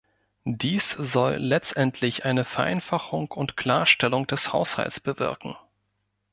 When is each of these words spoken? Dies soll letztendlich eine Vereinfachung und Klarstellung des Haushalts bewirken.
Dies 0.47 0.89
soll 0.93 1.35
letztendlich 1.35 2.25
eine 2.25 2.43
Vereinfachung 2.43 3.29
und 3.29 3.55
Klarstellung 3.55 4.25
des 4.25 4.51
Haushalts 4.51 4.99
bewirken. 4.99 5.55